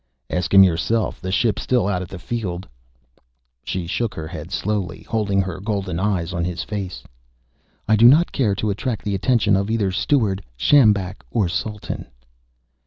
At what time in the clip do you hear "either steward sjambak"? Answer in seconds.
9.69-11.23